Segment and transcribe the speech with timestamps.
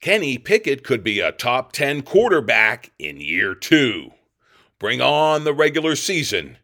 [0.00, 4.12] Kenny Pickett could be a top 10 quarterback in year two.
[4.78, 6.58] Bring on the regular season.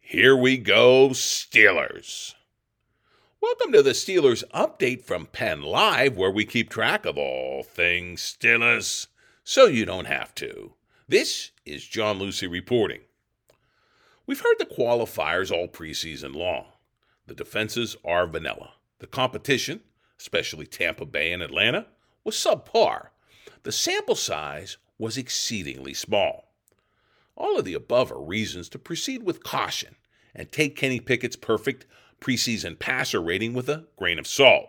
[0.00, 2.34] Here we go, Steelers.
[3.40, 8.36] Welcome to the Steelers update from Penn Live, where we keep track of all things
[8.36, 9.06] Steelers
[9.44, 10.74] so you don't have to.
[11.06, 13.02] This is John Luciew reporting.
[14.26, 16.66] We've heard the qualifiers all preseason long.
[17.28, 18.72] The defenses are vanilla.
[18.98, 19.82] The competition,
[20.18, 21.86] especially Tampa Bay and Atlanta,
[22.24, 23.08] was subpar.
[23.62, 26.52] The sample size was exceedingly small.
[27.36, 29.96] All of the above are reasons to proceed with caution
[30.34, 31.86] and take Kenny Pickett's perfect
[32.20, 34.68] preseason passer rating with a grain of salt,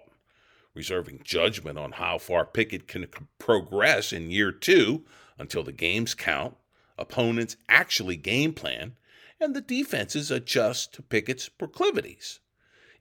[0.73, 3.07] reserving judgment on how far Pickett can
[3.39, 5.03] progress in year two
[5.37, 6.55] until the games count,
[6.97, 8.95] opponents actually game plan,
[9.39, 12.39] and the defenses adjust to Pickett's proclivities.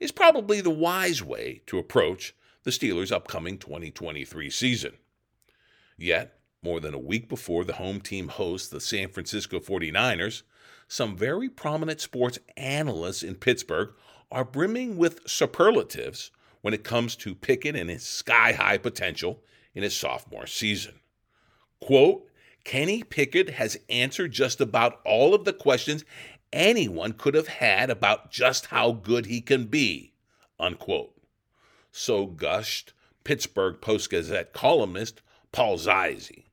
[0.00, 4.92] Is probably the wise way to approach the Steelers' upcoming 2023 season.
[5.96, 10.42] Yet, more than a week before the home team hosts the San Francisco 49ers,
[10.88, 13.92] some very prominent sports analysts in Pittsburgh
[14.30, 19.42] are brimming with superlatives when it comes to Pickett and his sky high potential
[19.74, 21.00] in his sophomore season.
[21.80, 22.26] Quote,
[22.64, 26.04] Kenny Pickett has answered just about all of the questions
[26.52, 30.12] anyone could have had about just how good he can be.
[30.58, 31.19] Unquote
[31.92, 32.92] so gushed
[33.24, 36.44] Pittsburgh Post Gazette columnist Paul Zeise.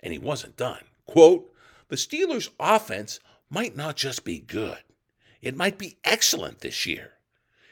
[0.00, 0.84] And he wasn't done.
[1.06, 1.52] Quote,
[1.88, 3.20] the Steelers' offense
[3.50, 4.78] might not just be good,
[5.42, 7.12] it might be excellent this year.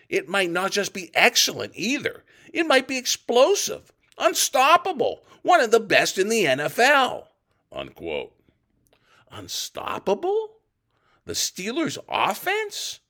[0.08, 2.22] It might not just be excellent either.
[2.52, 7.28] It might be explosive, unstoppable, one of the best in the NFL.
[7.72, 8.34] Unquote.
[9.30, 10.50] Unstoppable?
[11.24, 13.00] The Steelers' offense?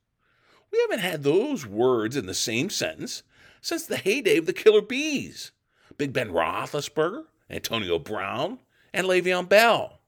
[0.70, 3.24] We haven't had those words in the same sentence
[3.62, 5.52] since the heyday of the Killer Bs
[5.96, 8.58] Big Ben Roethlisberger, Antonio Brown,
[8.92, 10.00] and Le'Veon Bell.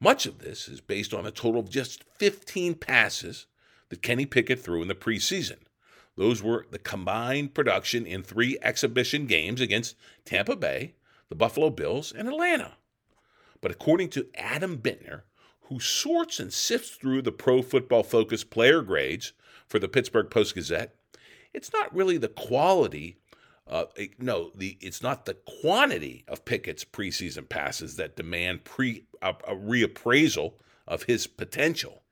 [0.00, 3.46] Much of this is based on a total of just 15 passes
[3.88, 5.58] that Kenny Pickett threw in the preseason.
[6.16, 10.94] Those were the combined production in three exhibition games against Tampa Bay,
[11.28, 12.72] the Buffalo Bills, and Atlanta.
[13.60, 15.22] But according to Adam Bittner,
[15.62, 19.32] who sorts and sifts through the pro football focused player grades
[19.66, 20.94] for the Pittsburgh Post Gazette,
[21.54, 23.18] it's not really the quality.
[23.66, 23.84] Uh,
[24.18, 29.54] no, the it's not the quantity of Pickett's preseason passes that demand pre a, a
[29.54, 30.54] reappraisal
[30.86, 32.02] of his potential.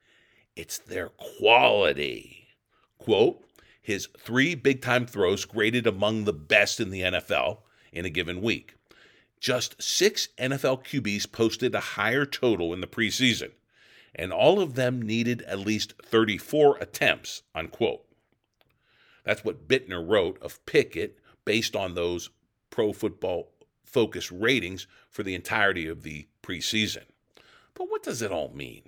[0.55, 2.49] It's their quality.
[2.99, 3.45] Quote:
[3.81, 7.59] His three big time throws graded among the best in the NFL
[7.93, 8.75] in a given week.
[9.41, 13.53] Just six NFL QBs posted a higher total in the preseason,
[14.15, 17.43] and all of them needed at least 34 attempts.
[17.55, 18.06] Unquote.
[19.27, 22.31] That's what Bittner wrote of Pickett based on those
[22.71, 23.51] pro football
[23.85, 27.05] focus ratings for the entirety of the preseason.
[27.75, 28.85] But what does it all mean?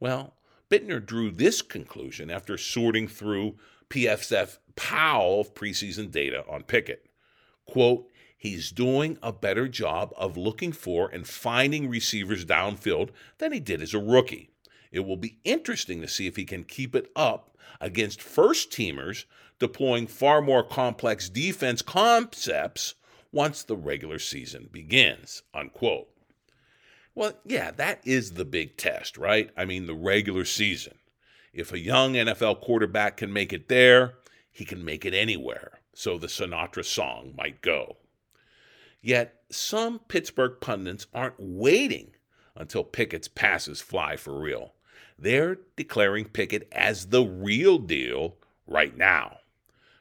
[0.00, 0.34] Well,
[0.68, 3.56] Bittner drew this conclusion after sorting through
[3.88, 7.06] PFF POW preseason data on Pickett.
[7.64, 13.60] Quote, he's doing a better job of looking for and finding receivers downfield than he
[13.60, 14.50] did as a rookie.
[14.90, 19.24] It will be interesting to see if he can keep it up against first teamers
[19.58, 22.94] deploying far more complex defense concepts
[23.32, 25.42] once the regular season begins.
[25.52, 26.08] Unquote.
[27.14, 29.50] Well, yeah, that is the big test, right?
[29.56, 30.94] I mean, the regular season.
[31.52, 34.14] If a young NFL quarterback can make it there,
[34.50, 35.80] he can make it anywhere.
[35.94, 37.96] So the Sinatra song might go.
[39.00, 42.12] Yet, some Pittsburgh pundits aren't waiting
[42.54, 44.74] until Pickett's passes fly for real.
[45.18, 49.38] They're declaring Pickett as the real deal right now.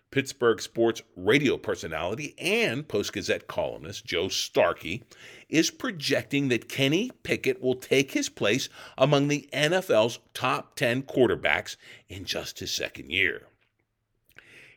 [0.10, 5.04] Pittsburgh sports radio personality and Post Gazette columnist Joe Starkey
[5.50, 11.76] is projecting that Kenny Pickett will take his place among the NFL's top 10 quarterbacks
[12.08, 13.48] in just his second year.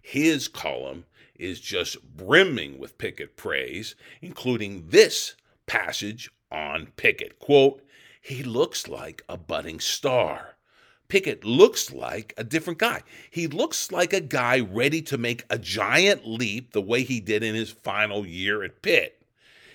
[0.02, 1.04] His column
[1.36, 5.36] is just brimming with Pickett praise, including this
[5.66, 7.38] passage on Pickett.
[7.38, 7.82] Quote,
[8.20, 10.56] he looks like a budding star.
[11.10, 13.02] Pickett looks like a different guy.
[13.30, 17.42] He looks like a guy ready to make a giant leap the way he did
[17.42, 19.20] in his final year at Pitt.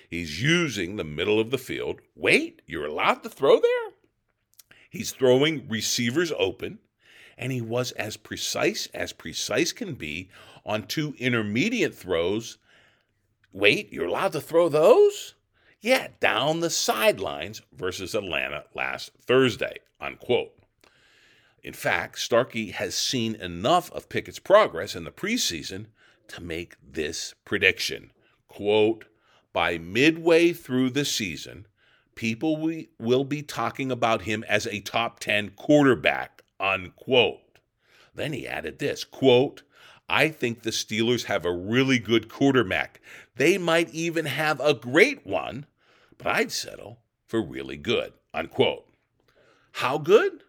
[0.08, 2.00] He's using the middle of the field.
[2.14, 3.92] Wait, you're allowed to throw there?
[4.88, 6.78] He's throwing receivers open,
[7.36, 10.30] and he was as precise as precise can be
[10.64, 12.56] on two intermediate throws.
[13.52, 15.34] Wait, you're allowed to throw those?
[15.82, 20.55] Yeah, down the sidelines versus Atlanta last Thursday, unquote.
[21.66, 25.86] In fact, Starkey has seen enough of Pickett's progress in the preseason
[26.28, 28.12] to make this prediction.
[28.46, 29.06] Quote,
[29.52, 31.66] by midway through the season,
[32.14, 37.58] people we will be talking about him as a top 10 quarterback, unquote.
[38.14, 39.64] Then he added this, quote,
[40.08, 43.00] I think the Steelers have a really good quarterback.
[43.34, 45.66] They might even have a great one,
[46.16, 48.86] but I'd settle for really good, unquote.
[49.72, 50.44] How good?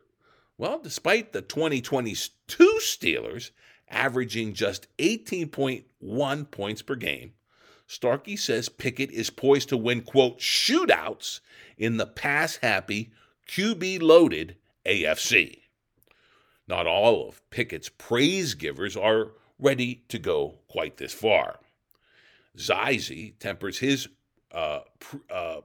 [0.58, 3.52] Well, despite the 2022 Steelers
[3.90, 7.34] averaging just 18.1 points per game,
[7.86, 11.40] Starkey says Pickett is poised to win, quote, shootouts
[11.78, 13.12] in the pass happy,
[13.48, 15.62] QB loaded AFC.
[16.68, 21.60] Not all of Pickett's praise givers are ready to go quite this far.
[22.58, 24.10] Zeise tempers his.
[24.52, 24.80] Uh,
[25.30, 25.62] uh,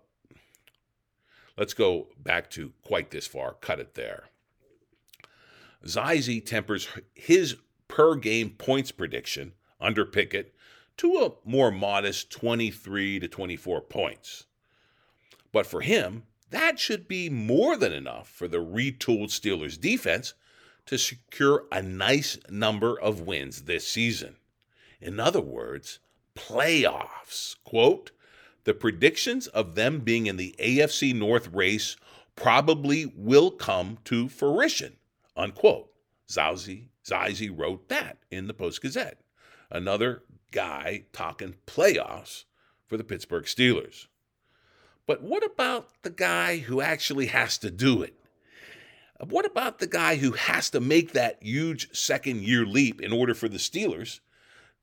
[1.56, 3.54] let's go back to quite this far.
[3.54, 4.24] Cut it there.
[5.86, 7.56] Zeise tempers his
[7.88, 10.54] per game points prediction under Pickett
[10.98, 14.46] to a more modest 23 to 24 points.
[15.50, 20.34] But for him, that should be more than enough for the retooled Steelers defense
[20.86, 24.36] to secure a nice number of wins this season.
[25.00, 25.98] In other words,
[26.36, 27.56] playoffs.
[27.64, 28.12] Quote,
[28.64, 31.96] the predictions of them being in the AFC North race
[32.36, 34.96] probably will come to fruition
[35.36, 35.88] unquote.
[36.28, 39.20] Zauzi, Zeise wrote that in the Post Gazette.
[39.70, 42.44] Another guy talking playoffs
[42.86, 44.06] for the Pittsburgh Steelers.
[45.06, 48.14] But what about the guy who actually has to do it?
[49.20, 53.34] What about the guy who has to make that huge second year leap in order
[53.34, 54.20] for the Steelers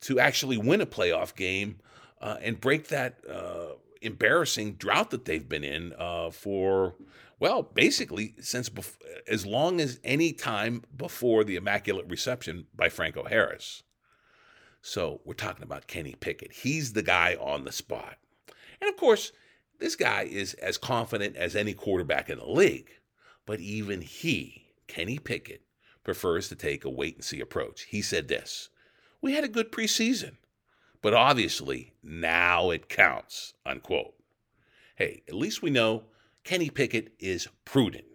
[0.02, 1.80] to actually win a playoff game
[2.22, 6.95] uh, and break that uh, embarrassing drought that they've been in uh, for
[7.40, 8.98] well, basically, since bef-
[9.28, 13.84] as long as any time before the Immaculate Reception by Franco Harris.
[14.82, 16.52] So we're talking about Kenny Pickett.
[16.52, 18.18] He's the guy on the spot.
[18.82, 19.32] And of course,
[19.80, 22.92] this guy is as confident as any quarterback in the league.
[23.46, 25.62] But even he, Kenny Pickett,
[26.04, 27.84] prefers to take a wait and see approach.
[27.84, 28.70] He said this
[29.22, 30.34] We had a good preseason,
[31.02, 34.14] but obviously now it counts, unquote.
[34.96, 36.04] Hey, at least we know
[36.50, 38.06] Kenny Pickett is prudent.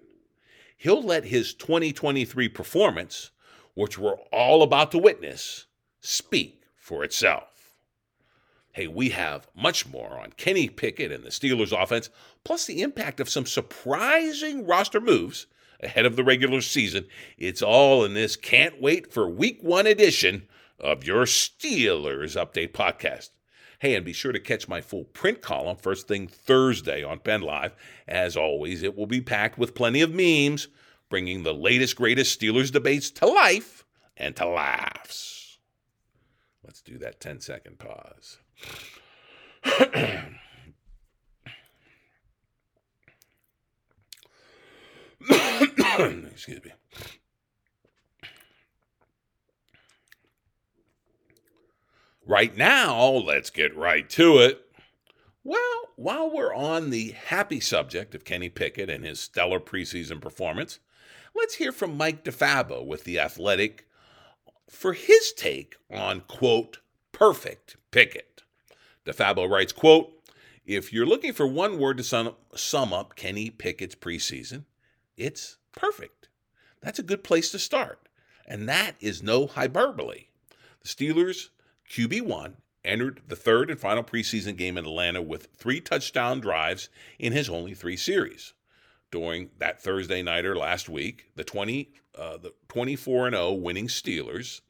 [0.77, 3.31] He'll let his 2023 performance,
[3.75, 5.67] which we're all about to witness,
[6.01, 7.77] speak for itself.
[8.73, 12.11] Hey, we have much more on Kenny Pickett and the Steelers offense,
[12.43, 15.47] plus the impact of some surprising roster moves
[15.79, 17.07] ahead of the regular season.
[17.39, 20.49] It's all in this can't wait for week one edition
[20.81, 23.31] of your Steelers Update podcast.
[23.85, 27.43] Hey, and be sure to catch my full print column first thing Thursday on Penn
[27.43, 27.77] Live.
[28.09, 30.69] As always, it will be packed with plenty of memes,
[31.11, 33.85] bringing the latest, greatest Steelers debates to life
[34.17, 35.59] and to laughs.
[36.65, 38.39] Let's do that 10 second pause.
[46.33, 46.73] Excuse me.
[52.27, 54.63] Right now, let's get right to it.
[55.43, 60.79] Well, while we're on the happy subject of Kenny Pickett and his stellar preseason performance,
[61.37, 63.87] let's hear from Mike DeFabo with The Athletic
[64.71, 66.79] for his take on, quote,
[67.13, 68.43] perfect Pickett.
[69.05, 70.11] DeFabo writes, quote,
[70.65, 74.65] if you're looking for one word to sum, sum up Kenny Pickett's preseason,
[75.19, 76.29] it's perfect.
[76.81, 78.09] That's a good place to start.
[78.47, 80.29] And that is no hyperbole.
[80.81, 81.51] The Steelers
[81.91, 86.89] QB1 entered the third and final preseason game in Atlanta with three touchdown drives
[87.19, 88.53] in his only three series.
[89.11, 94.61] During that Thursday nighter last week, the 20 uh, the 24 and 0 winning Steelers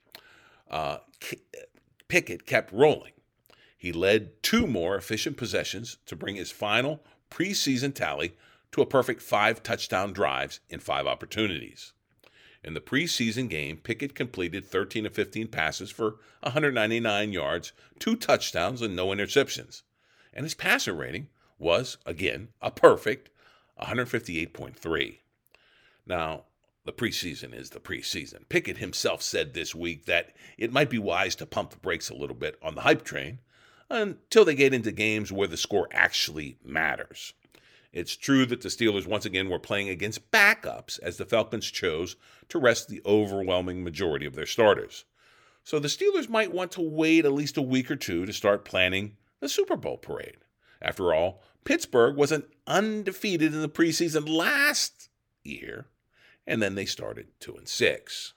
[0.70, 0.98] uh,
[2.08, 3.12] Pickett kept rolling.
[3.76, 8.36] He led two more efficient possessions to bring his final preseason tally
[8.72, 11.93] to a perfect five touchdown drives in five opportunities.
[12.64, 18.80] In the preseason game, Pickett completed 13 of 15 passes for 199 yards, two touchdowns,
[18.80, 19.82] and no interceptions.
[20.32, 21.28] And his passer rating
[21.58, 23.28] was, again, a perfect
[23.80, 25.18] 158.3.
[26.06, 26.44] Now,
[26.84, 28.48] the preseason is the preseason.
[28.48, 32.14] Pickett himself said this week that it might be wise to pump the brakes a
[32.14, 33.40] little bit on the hype train
[33.90, 37.34] until they get into games where the score actually matters.
[37.94, 42.16] It's true that the Steelers once again were playing against backups as the Falcons chose
[42.48, 45.04] to rest the overwhelming majority of their starters.
[45.62, 48.64] So the Steelers might want to wait at least a week or two to start
[48.64, 50.38] planning the Super Bowl parade.
[50.82, 55.08] After all, Pittsburgh wasn't undefeated in the preseason last
[55.44, 55.86] year
[56.48, 58.32] and then they started 2 and 6.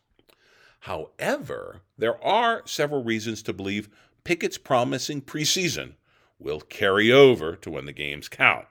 [0.82, 3.90] However, there are several reasons to believe
[4.24, 5.96] Pickett's promising preseason
[6.38, 8.68] will carry over to when the games count.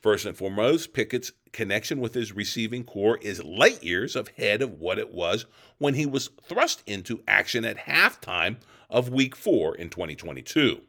[0.00, 4.98] First and foremost, Pickett's connection with his receiving corps is light years ahead of what
[4.98, 5.44] it was
[5.76, 8.56] when he was thrust into action at halftime
[8.88, 10.80] of week four in 2022.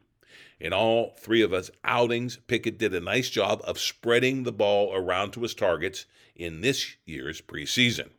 [0.61, 4.95] In all three of his outings, Pickett did a nice job of spreading the ball
[4.95, 8.11] around to his targets in this year's preseason.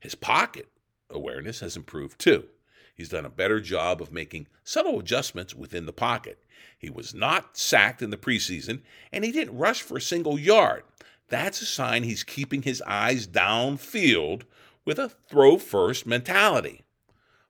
[0.00, 0.68] His pocket
[1.08, 2.48] awareness has improved too.
[2.96, 6.42] He's done a better job of making subtle adjustments within the pocket.
[6.78, 8.80] He was not sacked in the preseason,
[9.12, 10.82] and he didn't rush for a single yard.
[11.28, 14.42] That's a sign he's keeping his eyes downfield
[14.86, 16.84] with a throw first mentality.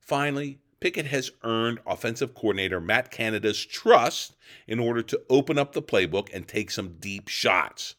[0.00, 4.34] Finally, Pickett has earned offensive coordinator Matt Canada's trust
[4.66, 7.94] in order to open up the playbook and take some deep shots.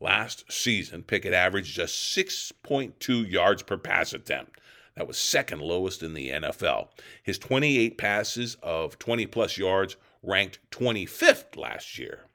[0.00, 4.60] Last season, Pickett averaged just 6.2 yards per pass attempt.
[4.94, 6.88] That was second lowest in the NFL.
[7.22, 12.26] His 28 passes of 20 plus yards ranked 25th last year.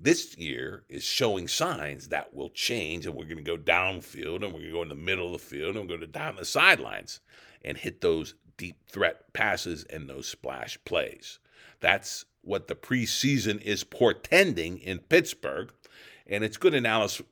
[0.00, 4.52] This year is showing signs that will change, and we're going to go downfield, and
[4.52, 6.36] we're going to go in the middle of the field, and we're going to down
[6.36, 7.18] the sidelines
[7.62, 11.40] and hit those deep threat passes and those splash plays.
[11.80, 15.72] That's what the preseason is portending in Pittsburgh.
[16.28, 17.24] And it's good analysis,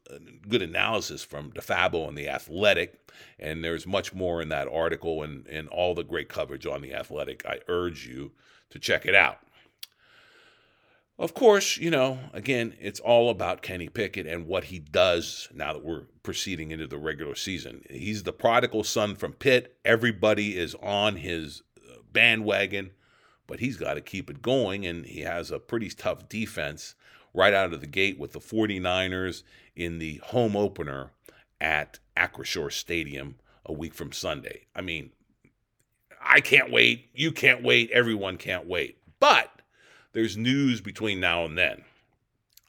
[0.48, 5.46] good analysis from DeFabo and the Athletic, and there's much more in that article and,
[5.48, 7.44] and all the great coverage on the Athletic.
[7.44, 8.32] I urge you
[8.70, 9.38] to check it out.
[11.18, 15.72] Of course, you know, again, it's all about Kenny Pickett and what he does now
[15.72, 17.82] that we're proceeding into the regular season.
[17.88, 19.78] He's the prodigal son from Pitt.
[19.82, 22.90] Everybody is on his uh, bandwagon,
[23.46, 26.94] but he's got to keep it going, and he has a pretty tough defense
[27.36, 29.42] right out of the gate with the 49ers
[29.76, 31.10] in the home opener
[31.60, 34.66] at Acrisure Stadium a week from Sunday.
[34.74, 35.10] I mean,
[36.20, 37.10] I can't wait.
[37.14, 37.90] You can't wait.
[37.90, 38.98] Everyone can't wait.
[39.20, 39.50] But
[40.12, 41.84] there's news between now and then,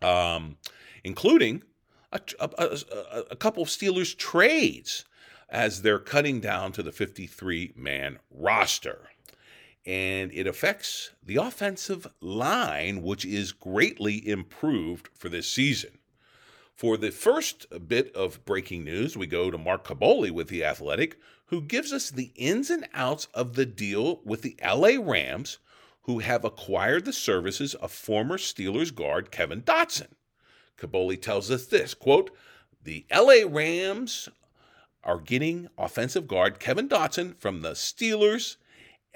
[0.01, 0.57] um,
[1.03, 1.63] including
[2.11, 5.05] a, a, a, a couple of Steelers trades
[5.49, 9.09] as they're cutting down to the 53 man roster.
[9.87, 15.97] And it affects the offensive line, which is greatly improved for this season.
[16.75, 21.17] For the first bit of breaking news, we go to Mark Kaboly with The Athletic,
[21.45, 25.57] who gives us the ins and outs of the deal with the LA Rams
[26.01, 30.09] who have acquired the services of former Steelers guard Kevin Dotson.
[30.77, 32.29] Kaboly tells us this quote,
[32.83, 34.29] the LA Rams
[35.03, 38.57] are getting offensive guard Kevin Dotson from the Steelers.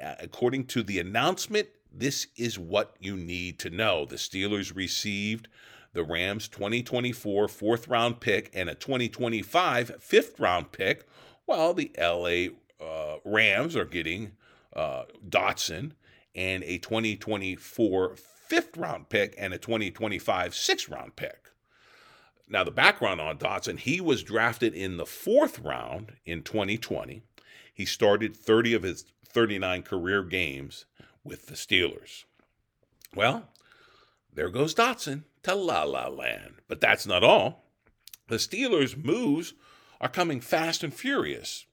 [0.02, 4.06] According to the announcement, this is what you need to know.
[4.06, 5.48] The Steelers received
[5.94, 11.08] the Rams 2024 fourth round pick and a 2025 fifth round pick,
[11.46, 14.32] while the LA uh, Rams are getting
[14.76, 15.92] uh, Dotson
[16.34, 21.50] and a 2024 fifth round pick and a 2025 sixth round pick.
[22.50, 27.22] Now, the background on Dotson, he was drafted in the fourth round in 2020.
[27.74, 30.86] He started 30 of his 39 career games
[31.24, 32.26] with the Steelers.
[33.16, 33.50] Well,
[34.34, 36.56] there goes Dotson to La La Land.
[36.68, 37.66] But that's not all.
[38.28, 39.54] The Steelers' moves
[40.00, 41.66] are coming fast and furious.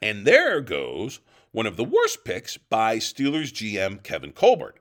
[0.00, 1.20] And there goes
[1.52, 4.76] one of the worst picks by Steelers GM Kevin Colbert.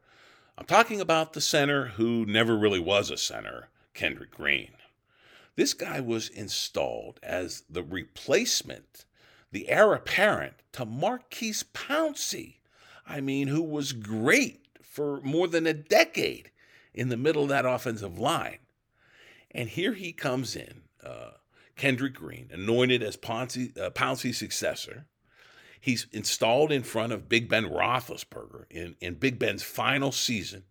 [0.57, 4.71] I'm talking about the center who never really was a center, Kendrick Green.
[5.55, 9.05] This guy was installed as the replacement,
[9.55, 12.55] the heir apparent to Maurkice Pouncey.
[13.07, 16.51] I mean, who was great for more than a decade
[16.93, 18.57] in the middle of that offensive line.
[19.51, 21.31] And here he comes in, uh,
[21.77, 25.05] Kendrick Green, anointed as Pouncey, uh, Pouncey's successor.
[25.79, 30.63] He's installed in front of Big Ben Roethlisberger in, in Big Ben's final season,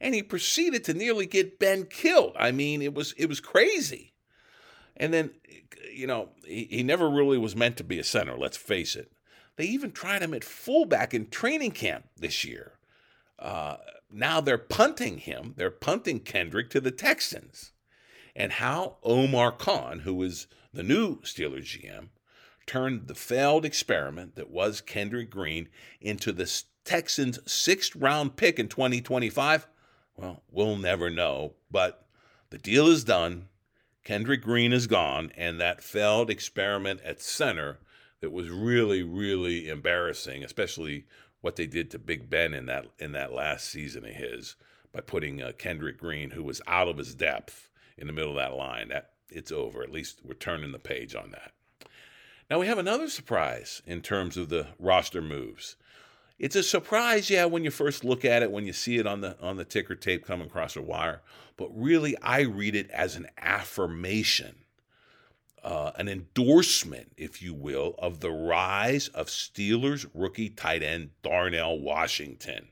[0.00, 2.34] and he proceeded to nearly get Ben killed.
[2.36, 4.13] I mean, it was it was crazy.
[4.96, 5.30] And then,
[5.92, 8.36] you know, he, he never really was meant to be a center.
[8.36, 9.12] Let's face it.
[9.56, 12.72] They even tried him at fullback in training camp this year.
[13.38, 13.76] Uh,
[14.10, 15.54] now they're punting him.
[15.56, 17.72] They're punting Kendrick to the Texans.
[18.36, 22.08] And how Omar Khan, who is the new Steelers GM,
[22.66, 25.68] turned the failed experiment that was Kendrick Green
[26.00, 26.50] into the
[26.84, 29.68] Texans' sixth round pick in 2025?
[30.16, 32.06] Well, we'll never know, but
[32.50, 33.48] the deal is done.
[34.04, 37.78] Kendrick Green is gone, and that failed experiment at center
[38.20, 41.06] that was really, really embarrassing, especially
[41.40, 44.56] what they did to Big Ben in that in that last season of his
[44.92, 48.36] by putting uh, Kendrick Green, who was out of his depth, in the middle of
[48.36, 48.88] that line.
[48.88, 49.82] That it's over.
[49.82, 51.52] At least we're turning the page on that.
[52.50, 55.76] Now we have another surprise in terms of the roster moves.
[56.38, 59.20] It's a surprise, yeah, when you first look at it, when you see it on
[59.20, 61.22] the on the ticker tape coming across the wire.
[61.56, 64.56] But really, I read it as an affirmation,
[65.62, 71.78] uh, an endorsement, if you will, of the rise of Steelers rookie tight end Darnell
[71.78, 72.68] Washington.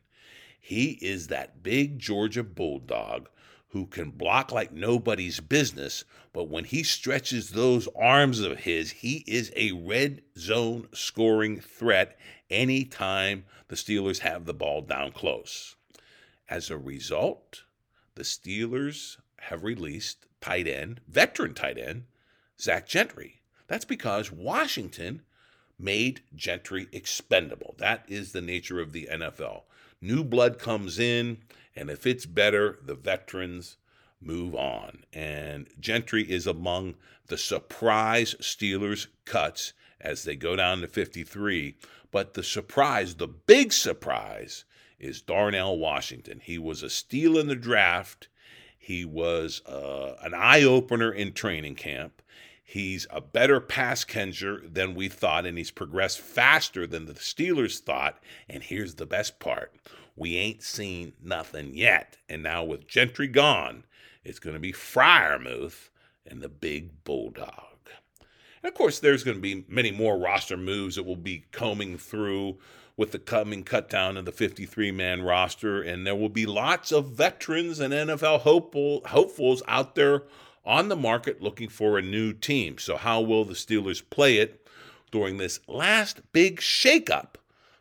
[0.60, 3.28] He is that big Georgia bulldog
[3.68, 9.24] who can block like nobody's business, but when he stretches those arms of his, he
[9.26, 12.18] is a red zone scoring threat
[12.52, 15.74] anytime the Steelers have the ball down close.
[16.48, 17.62] As a result,
[18.14, 22.04] the Steelers have released tight end, veteran tight end,
[22.60, 23.40] Zach Gentry.
[23.66, 25.22] That's because Washington
[25.78, 27.74] made Gentry expendable.
[27.78, 29.62] That is the nature of the NFL.
[30.00, 31.38] New blood comes in,
[31.74, 33.78] and if it's better, the veterans
[34.22, 35.04] move on.
[35.12, 36.94] And Gentry is among
[37.26, 41.76] the surprise Steelers cuts as they go down to 53.
[42.10, 44.64] But the surprise, the big surprise,
[44.98, 46.40] is Darnell Washington.
[46.42, 48.28] He was a steal in the draft.
[48.78, 52.22] He was uh, an eye opener in training camp.
[52.62, 57.78] He's a better pass catcher than we thought, and he's progressed faster than the Steelers
[57.78, 58.18] thought.
[58.48, 59.74] And here's the best part
[60.16, 62.18] we ain't seen nothing yet.
[62.28, 63.84] And now with Gentry gone,
[64.24, 65.90] it's going to be Freiermuth
[66.26, 67.72] and the big Bulldog.
[68.62, 71.98] And of course, there's going to be many more roster moves that will be combing
[71.98, 72.58] through
[72.96, 75.82] with the coming cut down of the 53 man roster.
[75.82, 80.24] And there will be lots of veterans and NFL hopeful, hopefuls out there
[80.64, 82.78] on the market looking for a new team.
[82.78, 84.66] So, how will the Steelers play it
[85.10, 87.34] during this last big shakeup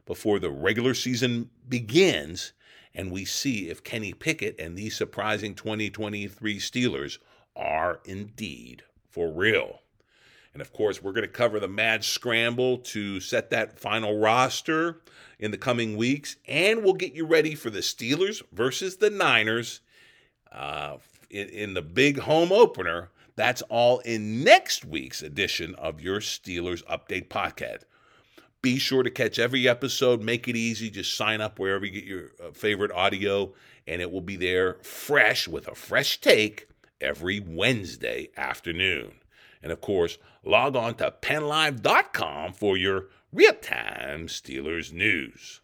[0.06, 2.54] before the regular season begins
[2.94, 7.18] and we see if Kenny Pickett and these surprising 2023 Steelers
[7.56, 9.80] are indeed for real.
[10.54, 15.02] And of course, we're going to cover the mad scramble to set that final roster
[15.40, 16.36] in the coming weeks.
[16.48, 19.80] And we'll get you ready for the Steelers versus the Niners
[20.52, 20.98] uh,
[21.30, 23.12] in, in the big home opener.
[23.38, 27.84] That's all in next week's edition of your Steelers Update podcast.
[28.62, 30.22] Be sure to catch every episode.
[30.22, 30.90] Make it easy.
[30.90, 33.54] Just sign up wherever you get your uh, favorite audio,
[33.88, 36.68] and it will be there fresh with a fresh take
[37.00, 39.14] every Wednesday afternoon.
[39.64, 45.62] And of course, log on to pennlive.com for your real time Steelers news.